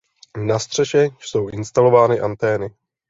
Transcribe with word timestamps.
Na 0.37 0.59
střeše 0.59 1.09
jsou 1.19 1.47
instalovány 1.49 2.19
antény. 2.19 2.69